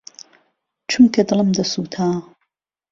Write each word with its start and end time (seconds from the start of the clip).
چومکه 0.89 1.21
دڵم 1.29 1.49
دهسووتا 1.57 2.07